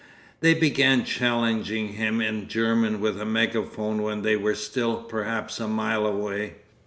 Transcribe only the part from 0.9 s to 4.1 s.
challenging him in German with a megaphone